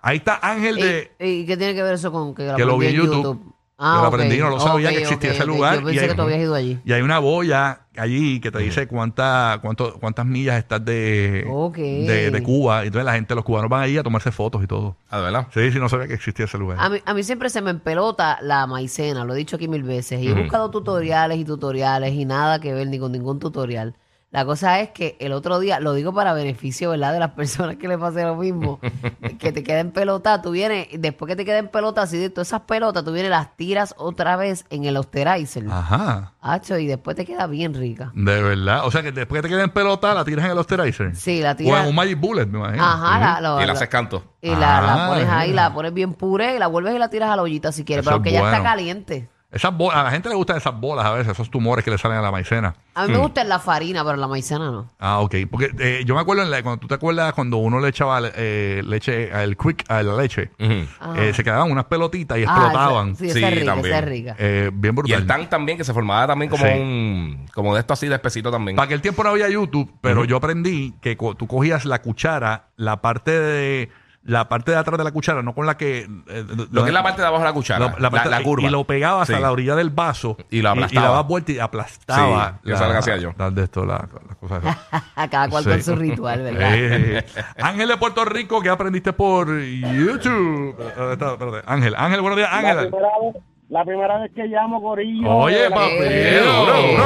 Ahí 0.00 0.16
está 0.16 0.38
Ángel 0.42 0.76
de... 0.76 1.12
¿Y, 1.20 1.24
y 1.42 1.46
qué 1.46 1.56
tiene 1.56 1.74
que 1.74 1.82
ver 1.82 1.94
eso 1.94 2.10
con 2.10 2.34
que, 2.34 2.52
Que 2.56 2.64
lo 2.64 2.76
vi 2.78 2.88
en 2.88 2.94
YouTube. 2.94 3.52
Ah, 3.84 3.94
Yo 3.96 4.02
lo 4.02 4.08
ok. 4.08 4.14
aprendí, 4.14 4.38
no 4.38 4.50
lo 4.50 4.60
sabía 4.60 4.90
que 4.90 4.98
existía 4.98 5.32
ese 5.32 5.44
lugar. 5.44 5.80
Yo 5.80 5.84
pensé 5.86 6.02
hay, 6.02 6.08
que 6.08 6.14
tú 6.14 6.22
habías 6.22 6.40
ido 6.40 6.54
allí. 6.54 6.78
y 6.84 6.92
hay 6.92 7.02
una 7.02 7.18
boya 7.18 7.80
allí 7.96 8.38
que 8.38 8.52
te 8.52 8.58
dice 8.60 8.86
cuánta, 8.86 9.58
cuánto, 9.60 9.94
cuántas 9.98 10.24
millas 10.24 10.56
estás 10.58 10.84
de, 10.84 11.44
Ok. 11.50 11.76
de, 11.78 12.30
de 12.30 12.42
Cuba. 12.44 12.84
Y 12.84 12.88
entonces 12.88 13.04
la 13.06 13.14
gente, 13.14 13.34
los 13.34 13.44
cubanos 13.44 13.68
van 13.68 13.82
allí 13.82 13.98
a 13.98 14.04
tomarse 14.04 14.30
fotos 14.30 14.62
y 14.62 14.68
todo. 14.68 14.96
Ah, 15.10 15.18
verdad. 15.20 15.48
Sí, 15.52 15.72
sí, 15.72 15.80
no 15.80 15.88
sabía 15.88 16.06
que 16.06 16.14
existía 16.14 16.44
ese 16.44 16.58
lugar. 16.58 16.78
A 16.80 16.88
mí, 16.90 16.98
a 17.04 17.12
mí 17.14 17.24
siempre 17.24 17.50
se 17.50 17.60
me 17.60 17.70
empelota 17.70 18.38
la 18.42 18.66
maicena, 18.68 19.24
lo 19.24 19.34
he 19.34 19.36
dicho 19.36 19.56
aquí 19.56 19.66
mil 19.66 19.82
veces. 19.82 20.20
Y 20.20 20.28
he 20.28 20.32
buscado 20.34 20.70
tutoriales 20.70 21.38
y 21.38 21.44
tutoriales 21.44 22.12
y 22.12 22.24
nada 22.24 22.60
que 22.60 22.72
ver 22.74 22.86
ni 22.86 23.00
con 23.00 23.10
ningún 23.10 23.40
tutorial. 23.40 23.96
La 24.32 24.46
cosa 24.46 24.80
es 24.80 24.88
que 24.92 25.16
el 25.20 25.32
otro 25.32 25.58
día, 25.60 25.78
lo 25.78 25.92
digo 25.92 26.14
para 26.14 26.32
beneficio, 26.32 26.88
¿verdad? 26.88 27.12
De 27.12 27.18
las 27.18 27.32
personas 27.32 27.76
que 27.76 27.86
le 27.86 27.98
pase 27.98 28.22
lo 28.24 28.34
mismo, 28.34 28.80
que 29.38 29.52
te 29.52 29.62
queden 29.62 29.90
pelota, 29.92 30.40
tú 30.40 30.52
vienes, 30.52 30.88
después 30.98 31.28
que 31.28 31.36
te 31.36 31.44
queden 31.44 31.68
pelotas, 31.68 32.04
así 32.04 32.16
de 32.16 32.30
todas 32.30 32.48
esas 32.48 32.62
pelotas, 32.62 33.04
tú 33.04 33.12
vienes, 33.12 33.30
las 33.30 33.54
tiras 33.58 33.94
otra 33.98 34.36
vez 34.36 34.64
en 34.70 34.86
el 34.86 34.96
austerizer. 34.96 35.64
Ajá. 35.70 36.32
Hacho, 36.40 36.78
y 36.78 36.86
después 36.86 37.14
te 37.14 37.26
queda 37.26 37.46
bien 37.46 37.74
rica. 37.74 38.10
De 38.14 38.42
verdad. 38.42 38.86
O 38.86 38.90
sea 38.90 39.02
que 39.02 39.12
después 39.12 39.42
que 39.42 39.48
te 39.48 39.54
queden 39.54 39.68
pelota, 39.68 40.14
la 40.14 40.24
tiras 40.24 40.46
en 40.46 40.52
el 40.52 40.58
Osterizer. 40.58 41.14
Sí, 41.14 41.40
la 41.42 41.48
O 41.48 41.50
en 41.52 41.56
tiras. 41.58 41.86
un 41.88 41.94
Magic 41.94 42.18
Bullet, 42.18 42.46
me 42.46 42.58
imagino. 42.58 42.82
Ajá, 42.84 43.20
la, 43.20 43.40
la- 43.56 43.62
Y 43.62 43.66
la- 43.66 43.72
haces 43.74 43.88
canto. 43.88 44.24
y 44.40 44.48
la, 44.50 44.56
la 44.80 45.04
Ah, 45.04 45.08
pones 45.10 45.28
ahí, 45.28 45.52
la 45.52 45.74
pones 45.74 45.92
bien 45.92 46.14
puré 46.14 46.56
y 46.56 46.58
la 46.58 46.68
vuelves 46.68 46.94
y 46.94 46.98
la 46.98 47.10
tiras 47.10 47.28
a 47.30 47.36
la 47.36 47.42
ollita 47.42 47.70
si 47.70 47.84
quieres, 47.84 48.02
Eso 48.06 48.10
pero 48.10 48.22
es 48.22 48.24
que 48.24 48.32
ya 48.32 48.50
está 48.50 48.62
caliente. 48.62 49.28
Esas 49.52 49.76
bolas, 49.76 49.98
a 49.98 50.02
la 50.04 50.10
gente 50.10 50.30
le 50.30 50.34
gustan 50.34 50.56
esas 50.56 50.74
bolas 50.80 51.04
a 51.04 51.12
veces, 51.12 51.32
esos 51.32 51.50
tumores 51.50 51.84
que 51.84 51.90
le 51.90 51.98
salen 51.98 52.16
a 52.16 52.22
la 52.22 52.30
maicena. 52.30 52.74
A 52.94 53.06
mí 53.06 53.12
me 53.12 53.18
gusta 53.18 53.44
la 53.44 53.58
farina, 53.58 54.02
pero 54.02 54.16
la 54.16 54.26
maicena 54.26 54.70
no. 54.70 54.88
Ah, 54.98 55.20
ok. 55.20 55.34
Porque 55.50 55.70
eh, 55.78 56.02
yo 56.06 56.14
me 56.14 56.22
acuerdo, 56.22 56.42
en 56.42 56.50
la- 56.50 56.62
cuando 56.62 56.80
tú 56.80 56.88
te 56.88 56.94
acuerdas 56.94 57.34
cuando 57.34 57.58
uno 57.58 57.78
le 57.78 57.88
echaba 57.88 58.20
eh, 58.34 58.82
leche, 58.84 59.30
al 59.30 59.58
quick, 59.58 59.84
a 59.90 60.02
la 60.02 60.16
leche, 60.16 60.50
Ujú. 60.58 60.86
Ajá. 61.00 61.22
eh, 61.22 61.34
se 61.34 61.44
quedaban 61.44 61.70
unas 61.70 61.84
pelotitas 61.84 62.38
y 62.38 62.42
Ah, 62.42 62.44
explotaban. 62.44 63.14
sí, 63.14 63.26
esa 63.26 63.34
Sí, 63.38 63.44
es 63.44 63.50
rica, 63.54 63.64
también. 63.66 63.94
esa 63.94 63.98
es 63.98 64.04
rica. 64.10 64.36
Eh, 64.38 64.70
bien 64.72 64.94
Y 64.94 64.96
brutal. 64.96 65.20
el 65.20 65.26
tan 65.26 65.50
también, 65.50 65.76
que 65.76 65.84
se 65.84 65.92
formaba 65.92 66.26
también 66.28 66.50
como 66.50 66.64
Sí. 66.64 66.72
un. 66.72 67.46
Como 67.52 67.74
de 67.74 67.80
esto 67.80 67.92
así 67.92 68.08
de 68.08 68.14
espesito 68.14 68.50
también. 68.50 68.74
Para 68.76 68.86
aquel 68.86 69.02
tiempo 69.02 69.22
no 69.22 69.28
había 69.30 69.50
YouTube, 69.50 69.92
pero 70.00 70.24
yo 70.24 70.38
aprendí 70.38 70.94
que 71.02 71.18
co- 71.18 71.34
tú 71.34 71.46
cogías 71.46 71.84
la 71.84 72.00
cuchara, 72.00 72.68
la 72.76 73.02
parte 73.02 73.38
de 73.38 73.90
la 74.24 74.48
parte 74.48 74.70
de 74.70 74.76
atrás 74.76 74.96
de 74.98 75.04
la 75.04 75.10
cuchara, 75.10 75.42
no 75.42 75.52
con 75.52 75.66
la 75.66 75.76
que 75.76 76.02
eh, 76.28 76.44
Lo 76.70 76.82
que 76.84 76.90
es 76.90 76.94
la 76.94 77.02
parte 77.02 77.20
de 77.22 77.26
abajo 77.26 77.42
de 77.42 77.48
la 77.48 77.52
cuchara. 77.54 77.86
la- 77.86 77.96
la 77.98 78.10
parte- 78.10 78.30
la, 78.30 78.42
curva. 78.42 78.68
y 78.68 78.70
lo 78.70 78.84
pegabas 78.84 79.26
Sí. 79.26 79.34
a 79.34 79.40
la 79.40 79.50
orilla 79.50 79.74
del 79.74 79.90
vaso 79.90 80.36
Y 80.50 80.62
lo 80.62 80.68
y, 80.68 80.72
aplastaba. 80.72 81.06
dabas 81.08 81.26
vuelta 81.26 81.50
y 81.52 81.58
aplastaba 81.58 82.60
Sí, 82.64 82.70
eso 82.70 82.74
es 82.82 82.86
lo 82.88 82.92
que 82.92 82.98
hacía 82.98 83.16
yo. 83.16 83.32
la- 83.36 83.50
de 83.50 83.64
esto, 83.64 83.84
la- 83.84 84.08
las 84.28 84.36
cosas 84.36 84.62
esas. 84.62 84.78
Cada 85.30 85.48
cual 85.48 85.64
Sí. 85.64 85.70
con 85.70 85.82
su 85.82 85.96
ritual, 85.96 86.42
¿verdad? 86.42 86.70
Eh, 86.72 87.24
Ángel 87.60 87.88
de 87.88 87.96
Puerto 87.96 88.24
Rico, 88.24 88.60
¿qué 88.60 88.68
aprendiste 88.68 89.12
por 89.12 89.48
YouTube? 89.60 90.76
Eh, 90.80 91.12
está, 91.14 91.32
espérate. 91.32 91.62
Ángel, 91.66 91.94
Ángel, 91.96 92.20
buenos 92.20 92.36
días, 92.36 92.50
La 92.52 92.58
Ángel. 92.58 92.88
primera, 92.90 93.08
vez, 93.22 93.42
la 93.70 93.84
primera 93.84 94.18
vez 94.20 94.32
que 94.34 94.44
llamo 94.46 94.80
Corillo. 94.80 95.28
Oye, 95.28 95.68
la- 95.68 95.74
papi. 95.74 95.90
Eh, 95.98 96.40
hombre. 96.58 96.96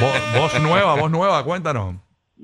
Voz, 0.00 0.40
voz 0.52 0.60
nueva, 0.62 0.94
voz 0.94 1.10
nueva, 1.10 1.42
cuéntanos. 1.42 1.96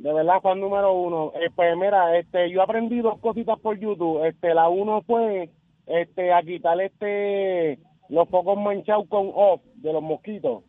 De 0.06 0.12
verdad, 0.12 0.40
fan 0.40 0.60
número 0.60 0.92
uno. 0.92 1.32
Eh, 1.34 1.50
pues 1.54 1.76
mira, 1.76 2.16
este, 2.16 2.48
yo 2.50 2.62
aprendí 2.62 3.00
dos 3.00 3.18
cositas 3.18 3.58
por 3.58 3.76
YouTube. 3.76 4.24
Este, 4.24 4.54
la 4.54 4.68
uno 4.68 5.02
fue, 5.04 5.50
este, 5.86 6.32
a 6.32 6.42
quitar 6.42 6.80
este, 6.80 7.80
los 8.08 8.28
focos 8.28 8.56
manchados 8.56 9.08
con 9.08 9.32
off 9.34 9.60
de 9.74 9.92
los 9.92 10.02
mosquitos. 10.02 10.62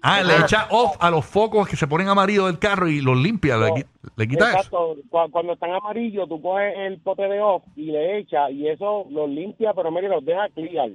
Ah, 0.00 0.22
le 0.22 0.36
echa 0.36 0.68
off 0.70 0.96
a 1.00 1.10
los 1.10 1.24
focos 1.26 1.66
que 1.66 1.74
se 1.74 1.88
ponen 1.88 2.06
amarillos 2.06 2.46
del 2.46 2.60
carro 2.60 2.86
y 2.86 3.00
los 3.00 3.16
limpia, 3.16 3.56
le, 3.56 3.84
le 4.14 4.28
quita 4.28 4.50
eso. 4.50 4.58
Exacto. 4.58 4.94
Cu- 5.10 5.30
Cuando 5.32 5.54
están 5.54 5.72
amarillos, 5.72 6.28
tú 6.28 6.40
coges 6.40 6.72
el 6.76 7.00
pote 7.00 7.22
de 7.22 7.40
off 7.40 7.64
y 7.74 7.86
le 7.90 8.18
echas 8.18 8.52
y 8.52 8.68
eso 8.68 9.06
los 9.10 9.28
limpia, 9.28 9.72
pero 9.74 9.90
mira, 9.90 10.06
los 10.08 10.24
deja 10.24 10.48
clear. 10.54 10.90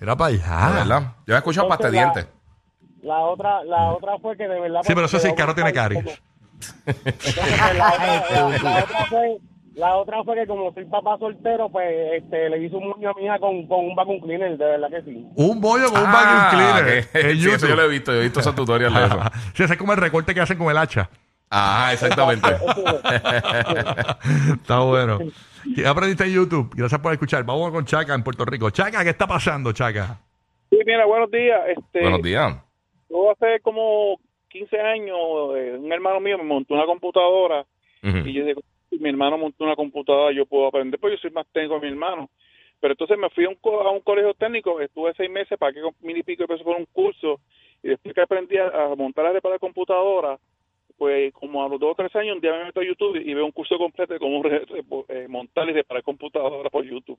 Era 0.00 0.16
para 0.16 0.32
De 0.32 0.38
allá. 0.42 0.74
verdad. 0.74 1.02
Yo 1.28 1.34
he 1.34 1.38
escuchado 1.38 1.68
pasta 1.68 1.88
de 1.88 1.96
Entonces, 1.98 2.24
dientes. 2.24 3.04
La 3.04 3.20
otra, 3.20 3.62
la 3.62 3.92
otra 3.92 4.18
fue 4.18 4.36
que 4.36 4.48
de 4.48 4.58
verdad. 4.60 4.80
Sí, 4.82 4.94
pero 4.94 5.06
eso 5.06 5.20
sí, 5.20 5.28
el 5.28 5.34
carro 5.36 5.54
tiene 5.54 5.70
como- 5.72 5.80
caries. 5.82 6.22
Entonces, 6.86 7.14
pues, 7.34 7.76
la, 7.78 7.88
otra, 7.92 8.06
la- 8.30 8.58
la 8.62 8.84
otra 8.84 9.06
fue, 9.08 9.36
la 9.74 9.94
otra 9.96 10.22
fue 10.24 10.34
que 10.36 10.46
como 10.46 10.72
soy 10.74 10.84
papá 10.84 11.16
soltero, 11.18 11.68
pues 11.70 11.86
este, 12.22 12.50
le 12.50 12.58
hice 12.64 12.76
un 12.76 12.88
moño 12.90 13.10
a 13.10 13.14
mi 13.14 13.24
hija 13.24 13.38
con, 13.38 13.66
con 13.66 13.84
un 13.86 13.94
vacuum 13.94 14.20
cleaner, 14.20 14.56
de 14.58 14.64
verdad 14.64 14.88
que 14.90 15.02
sí. 15.02 15.26
Un 15.34 15.60
bollo 15.60 15.90
con 15.90 16.00
un 16.00 16.06
Ah, 16.08 16.12
vacuum 16.12 16.60
cleaner. 16.84 17.08
que- 17.10 17.20
en 17.30 17.40
sí, 17.40 17.50
eso 17.50 17.66
yo 17.68 17.76
lo 17.76 17.82
he 17.84 17.88
visto. 17.88 18.12
Yo 18.12 18.18
he 18.20 18.22
visto 18.24 18.40
esos 18.40 18.54
tutoriales 18.54 18.98
de 18.98 19.06
eso. 19.06 19.20
sí, 19.54 19.62
ese 19.62 19.72
es 19.74 19.78
como 19.78 19.92
el 19.92 19.98
recorte 19.98 20.34
que 20.34 20.40
hacen 20.40 20.58
con 20.58 20.70
el 20.70 20.76
hacha. 20.78 21.08
Ajá, 21.54 21.92
exactamente. 21.92 22.48
Está 24.54 24.78
bueno. 24.80 25.18
¿Qué 25.74 25.86
aprendiste 25.86 26.24
en 26.24 26.32
YouTube? 26.32 26.72
Gracias 26.74 27.00
por 27.00 27.12
escuchar. 27.12 27.44
Vamos 27.44 27.70
con 27.70 27.84
Chaca 27.84 28.14
en 28.14 28.22
Puerto 28.22 28.44
Rico. 28.44 28.70
Chaca, 28.70 29.02
¿qué 29.04 29.10
está 29.10 29.26
pasando, 29.26 29.72
Chaca? 29.72 30.18
Sí, 30.70 30.78
mira, 30.86 31.04
buenos 31.06 31.30
días. 31.30 31.60
Este, 31.76 32.00
Buenos 32.00 32.22
días. 32.22 32.56
Yo 33.10 33.30
hace 33.30 33.60
como 33.62 34.18
15 34.52 34.80
años, 34.80 35.16
eh, 35.56 35.76
un 35.78 35.92
hermano 35.92 36.20
mío 36.20 36.38
me 36.38 36.44
montó 36.44 36.74
una 36.74 36.86
computadora 36.86 37.64
y 38.02 38.32
yo 38.32 38.44
dije, 38.44 38.60
si 38.90 38.98
mi 38.98 39.08
hermano 39.10 39.38
montó 39.38 39.64
una 39.64 39.76
computadora, 39.76 40.34
yo 40.34 40.44
puedo 40.46 40.66
aprender, 40.66 40.98
pues 41.00 41.14
yo 41.14 41.18
soy 41.20 41.30
más 41.30 41.46
técnico 41.52 41.80
que 41.80 41.86
mi 41.86 41.92
hermano. 41.92 42.28
Pero 42.80 42.94
entonces 42.94 43.16
me 43.16 43.30
fui 43.30 43.44
a 43.44 43.48
un, 43.48 43.54
co- 43.54 43.80
a 43.80 43.90
un 43.92 44.00
colegio 44.00 44.34
técnico, 44.34 44.80
estuve 44.80 45.12
seis 45.16 45.30
meses, 45.30 45.56
pagué 45.58 45.80
con 45.80 45.94
mil 46.00 46.16
y 46.16 46.22
pico 46.24 46.42
de 46.42 46.48
pesos 46.48 46.64
por 46.64 46.76
un 46.76 46.86
curso, 46.92 47.38
y 47.82 47.88
después 47.88 48.12
que 48.14 48.20
aprendí 48.20 48.56
a, 48.58 48.66
a 48.66 48.96
montar 48.96 49.26
y 49.30 49.34
reparar 49.34 49.60
computadora, 49.60 50.36
pues 50.98 51.32
como 51.32 51.64
a 51.64 51.68
los 51.68 51.78
dos 51.80 51.92
o 51.92 51.94
tres 51.94 52.14
años, 52.16 52.34
un 52.34 52.40
día 52.40 52.52
me 52.52 52.64
meto 52.64 52.80
a 52.80 52.84
YouTube 52.84 53.16
y 53.16 53.32
veo 53.34 53.44
un 53.46 53.52
curso 53.52 53.78
completo 53.78 54.12
de 54.14 54.18
cómo 54.18 54.42
re- 54.42 54.64
re- 54.66 54.84
eh, 55.08 55.26
montar 55.28 55.68
y 55.68 55.72
reparar 55.72 56.02
computadora 56.02 56.68
por 56.70 56.84
YouTube. 56.84 57.18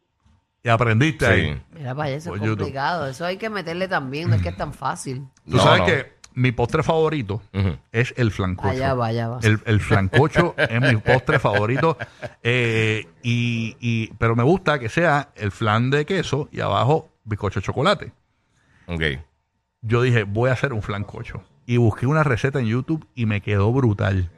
Y 0.65 0.69
aprendiste 0.69 1.25
ahí. 1.25 1.53
Mira, 1.71 1.93
para 1.95 2.09
eso 2.09 2.29
Por 2.29 2.37
es 2.39 2.43
YouTube. 2.45 2.57
complicado. 2.59 3.07
Eso 3.07 3.25
hay 3.25 3.37
que 3.37 3.49
meterle 3.49 3.87
también, 3.87 4.29
no 4.29 4.35
es 4.35 4.41
que 4.43 4.49
es 4.49 4.57
tan 4.57 4.73
fácil. 4.73 5.23
Tú 5.45 5.57
No, 5.57 5.59
sabes 5.59 5.79
no. 5.79 5.85
que 5.85 6.05
mi 6.35 6.51
postre 6.51 6.83
favorito 6.83 7.41
Ujú. 7.53 7.77
es 7.91 8.13
el 8.17 8.31
flancocho. 8.31 8.69
Allá 8.69 8.93
va, 8.93 9.07
allá 9.07 9.27
va. 9.29 9.39
El, 9.43 9.59
el 9.65 9.79
flancocho 9.79 10.55
es 10.57 10.81
mi 10.81 10.95
postre 10.97 11.39
favorito. 11.39 11.97
eh, 12.43 13.07
y, 13.21 13.75
y, 13.79 14.07
pero 14.17 14.35
me 14.35 14.43
gusta 14.43 14.79
que 14.79 14.89
sea 14.89 15.29
el 15.35 15.51
flan 15.51 15.89
de 15.89 16.05
queso 16.05 16.49
y 16.51 16.59
abajo 16.61 17.09
bizcocho 17.23 17.59
de 17.59 17.65
chocolate. 17.65 18.11
Ok. 18.87 19.01
Yo 19.81 20.01
dije, 20.01 20.23
voy 20.23 20.49
a 20.49 20.53
hacer 20.53 20.73
un 20.73 20.81
flancocho. 20.81 21.43
Y 21.65 21.77
busqué 21.77 22.05
una 22.07 22.23
receta 22.23 22.59
en 22.59 22.65
YouTube 22.65 23.07
y 23.15 23.25
me 23.25 23.41
quedó 23.41 23.71
brutal. 23.71 24.29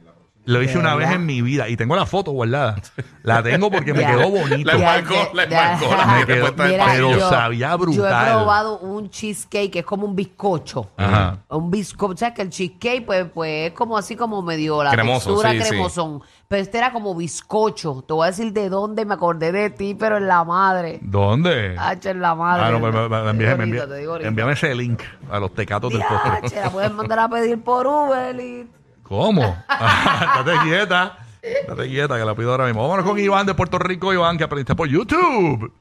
Lo 0.46 0.62
hice 0.62 0.74
¿De 0.74 0.78
una 0.78 0.94
vez 0.94 1.10
en 1.10 1.26
mi 1.26 1.42
vida 1.42 1.68
y 1.68 1.76
tengo 1.76 1.94
la 1.96 2.06
foto 2.06 2.30
guardada. 2.30 2.76
La 3.22 3.42
tengo 3.42 3.70
porque 3.70 3.92
me 3.92 4.06
quedó 4.06 4.30
bonito. 4.30 4.70
Me 4.78 5.46
puesta 5.46 6.64
de 6.64 6.70
Mira, 6.72 6.84
palillo. 6.84 7.08
pero 7.10 7.28
sabía 7.28 7.68
Yo 7.70 7.74
he 7.74 7.78
brutal. 7.78 8.32
probado 8.32 8.78
un 8.78 9.10
cheesecake 9.10 9.70
que 9.72 9.78
es 9.80 9.84
como 9.84 10.06
un 10.06 10.14
bizcocho. 10.16 10.90
Ajá. 10.96 11.38
Un 11.48 11.70
bizcocho. 11.70 12.16
¿Sabes 12.16 12.34
que 12.36 12.42
el 12.42 12.50
cheesecake 12.50 13.04
pues, 13.04 13.26
pues 13.34 13.68
es 13.68 13.72
como 13.72 13.98
así 13.98 14.16
como 14.16 14.40
medio 14.42 14.82
la 14.84 14.90
Cremoso, 14.92 15.30
textura 15.30 15.50
sí, 15.50 15.60
sí. 15.62 15.68
cremosón? 15.68 16.22
Pero 16.48 16.62
este 16.62 16.78
era 16.78 16.92
como 16.92 17.14
bizcocho. 17.14 18.04
Te 18.06 18.12
voy 18.14 18.24
a 18.24 18.30
decir 18.30 18.52
de 18.52 18.68
dónde 18.68 19.04
me 19.04 19.14
acordé 19.14 19.50
de 19.50 19.70
ti, 19.70 19.96
pero 19.98 20.16
en 20.18 20.28
la 20.28 20.44
madre. 20.44 21.00
¿Dónde? 21.02 21.74
Hacha 21.78 22.10
en 22.10 22.20
la 22.20 22.34
madre. 22.36 22.62
Ah, 22.66 22.70
no, 22.70 22.80
pero 22.80 23.08
me- 23.08 23.32
me- 23.32 23.32
me- 23.32 23.80
Te 24.20 24.26
envíame, 24.28 24.52
ese 24.52 24.74
link 24.74 25.02
a 25.30 25.40
los 25.40 25.52
tecatos 25.54 25.92
del 25.92 26.02
che, 26.48 26.60
la 26.60 26.70
puedes 26.70 26.92
mandar 26.92 27.18
a 27.18 27.28
pedir 27.28 27.60
por 27.62 27.86
Uber 27.86 28.38
y... 28.40 28.68
¿Cómo? 29.08 29.42
Estate 29.68 30.52
quieta. 30.64 31.18
Estate 31.42 31.88
quieta, 31.88 32.18
que 32.18 32.24
la 32.24 32.34
pido 32.34 32.50
ahora 32.50 32.66
mismo. 32.66 32.82
Vámonos 32.82 33.04
con 33.04 33.18
Iván 33.18 33.46
de 33.46 33.54
Puerto 33.54 33.78
Rico, 33.78 34.12
Iván, 34.12 34.36
que 34.36 34.44
aprendiste 34.44 34.74
por 34.74 34.88
YouTube. 34.88 35.72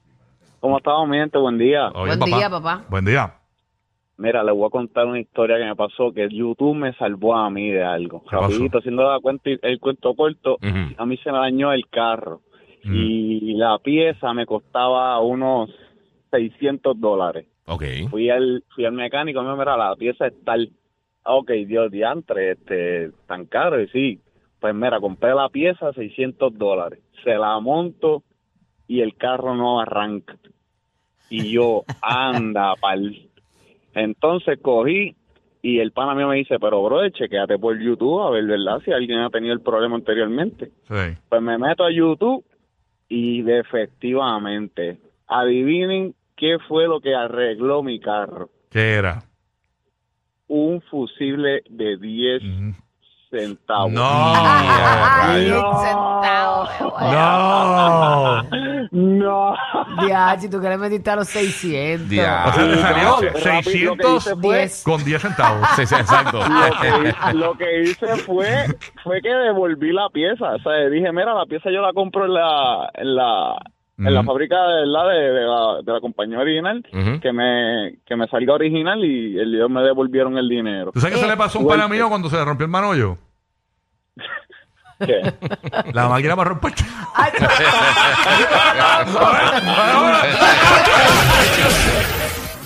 ¿Cómo 0.59 0.77
estamos, 0.77 1.07
mi 1.09 1.17
gente? 1.17 1.37
Buen 1.37 1.57
día. 1.57 1.89
Oye, 1.89 2.15
Buen 2.15 2.19
día, 2.31 2.49
papá. 2.49 2.83
Buen 2.89 3.05
día. 3.05 3.33
Mira, 4.17 4.43
les 4.43 4.55
voy 4.55 4.67
a 4.67 4.69
contar 4.69 5.05
una 5.07 5.19
historia 5.19 5.57
que 5.57 5.65
me 5.65 5.75
pasó, 5.75 6.11
que 6.13 6.27
YouTube 6.31 6.75
me 6.75 6.93
salvó 6.93 7.35
a 7.35 7.49
mí 7.49 7.69
de 7.69 7.83
algo. 7.83 8.21
¿Qué 8.23 8.29
pasó? 8.35 8.41
Rapidito, 8.47 8.77
haciendo 8.77 9.03
la 9.11 9.19
cuenta, 9.19 9.49
el 9.61 9.79
cuento 9.79 10.13
corto, 10.15 10.53
Ujú. 10.61 10.95
a 10.97 11.05
mí 11.05 11.17
se 11.17 11.31
me 11.31 11.37
dañó 11.39 11.73
el 11.73 11.87
carro 11.89 12.41
y 12.83 13.55
la 13.55 13.79
pieza 13.79 14.31
me 14.33 14.45
costaba 14.45 15.19
unos 15.19 15.71
600 16.31 16.99
dólares. 16.99 17.47
Ok. 17.65 17.83
Fui 18.11 18.29
al, 18.29 18.63
fui 18.75 18.85
al 18.85 18.93
mecánico, 18.93 19.41
me 19.41 19.55
mira, 19.55 19.75
la 19.75 19.95
pieza 19.95 20.27
es 20.27 20.33
tal. 20.45 20.69
Ah, 21.25 21.35
Ok, 21.35 21.51
Dios 21.67 21.91
diantre, 21.91 22.51
este, 22.51 23.11
tan 23.27 23.45
caro, 23.45 23.81
y 23.81 23.87
sí. 23.89 24.19
Pues 24.59 24.73
mira, 24.73 24.99
compré 24.99 25.33
la 25.33 25.49
pieza 25.49 25.91
600 25.91 26.57
dólares. 26.57 26.99
Se 27.23 27.35
la 27.35 27.59
monto 27.59 28.23
y 28.87 29.01
el 29.01 29.15
carro 29.15 29.55
no 29.55 29.79
arranca. 29.79 30.37
Y 31.29 31.51
yo, 31.51 31.83
anda, 32.01 32.73
pal. 32.79 33.27
Entonces 33.93 34.59
cogí 34.61 35.15
y 35.61 35.79
el 35.79 35.91
pana 35.91 36.13
mío 36.13 36.27
me 36.27 36.35
dice, 36.35 36.59
pero 36.59 36.83
bro, 36.83 37.09
chequéate 37.09 37.57
por 37.57 37.79
YouTube 37.79 38.21
a 38.21 38.29
ver, 38.29 38.45
¿verdad? 38.45 38.81
Si 38.85 38.91
alguien 38.91 39.19
ha 39.19 39.29
tenido 39.31 39.53
el 39.53 39.61
problema 39.61 39.95
anteriormente. 39.95 40.67
Sí. 40.87 41.17
Pues 41.27 41.41
me 41.41 41.57
meto 41.57 41.83
a 41.83 41.91
YouTube 41.91 42.45
y 43.09 43.49
efectivamente, 43.49 44.99
adivinen 45.27 46.13
qué 46.35 46.57
fue 46.67 46.87
lo 46.87 46.99
que 46.99 47.15
arregló 47.15 47.81
mi 47.81 47.99
carro. 47.99 48.49
¿Qué 48.69 48.93
era? 48.93 49.23
Un 50.47 50.81
fusible 50.89 51.61
de 51.69 51.97
10 51.97 52.41
Mm. 52.43 52.71
centavos. 53.31 53.91
No. 53.91 54.33
Rayos. 54.33 55.65
centavos. 55.83 56.69
No. 57.11 58.43
No. 58.91 59.55
Ya, 60.07 60.37
si 60.39 60.49
tú 60.49 60.61
que 60.61 60.69
le 60.69 60.77
metiste 60.77 61.09
a 61.09 61.15
los 61.17 61.27
600. 61.27 62.09
Ya. 62.09 62.45
O 62.47 62.53
sea, 62.53 62.63
te 62.67 62.75
salió 62.77 63.11
Rápido, 63.11 63.15
lo 63.15 63.33
que 63.33 63.41
600 63.41 64.25
hice 64.27 64.35
fue- 64.35 64.69
con 64.83 65.03
10 65.03 65.21
centavos. 65.21 65.67
Sí, 65.75 65.85
sí, 65.85 65.95
exacto. 65.95 66.39
Lo 66.39 66.79
que, 66.81 67.33
lo 67.37 67.53
que 67.57 67.81
hice 67.83 68.07
fue 68.17 68.65
fue 69.03 69.21
que 69.21 69.29
devolví 69.29 69.91
la 69.91 70.07
pieza. 70.13 70.55
O 70.55 70.59
sea, 70.59 70.73
dije, 70.89 71.11
mira, 71.11 71.33
la 71.33 71.45
pieza 71.45 71.69
yo 71.71 71.81
la 71.81 71.93
compro 71.93 72.25
en 72.25 72.33
la 72.33 72.89
en 72.93 73.15
la, 73.15 73.55
en 73.97 74.13
la 74.13 74.23
fábrica 74.23 74.55
de 74.67 74.85
la, 74.85 75.07
de, 75.07 75.19
de 75.31 75.41
la, 75.41 75.81
de 75.83 75.93
la 75.93 76.01
compañía 76.01 76.39
original, 76.39 76.83
que 77.21 77.31
me 77.31 77.99
que 78.05 78.15
me 78.15 78.27
salga 78.27 78.53
original 78.53 79.03
y 79.03 79.39
ellos 79.39 79.69
me 79.69 79.81
devolvieron 79.81 80.37
el 80.37 80.49
dinero. 80.49 80.91
¿Tú 80.91 80.99
sabes 80.99 81.15
qué 81.15 81.21
se 81.21 81.27
le 81.27 81.37
pasó 81.37 81.59
a 81.59 81.61
un 81.61 81.67
pana 81.67 81.87
mío 81.87 82.09
cuando 82.09 82.29
se 82.29 82.35
le 82.35 82.43
rompió 82.45 82.65
el 82.65 82.71
manollo? 82.71 83.17
¿Qué? 85.05 85.21
La 85.93 86.07
máquina 86.07 86.35
para 86.35 86.49
romper. 86.51 86.73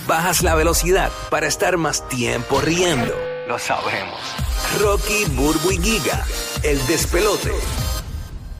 Bajas 0.06 0.42
la 0.42 0.54
velocidad 0.54 1.10
para 1.30 1.46
estar 1.46 1.76
más 1.76 2.08
tiempo 2.08 2.60
riendo. 2.60 3.14
Lo 3.48 3.58
sabemos. 3.58 4.18
Rocky, 4.80 5.24
Burbu 5.36 5.70
y 5.72 5.78
Giga, 5.78 6.24
el 6.62 6.78
despelote. 6.86 7.50